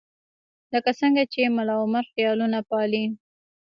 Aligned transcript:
لکه 0.73 0.91
څنګه 0.99 1.23
چې 1.33 1.53
ملاعمر 1.57 2.05
خیالونه 2.13 2.59
پالي. 2.69 3.05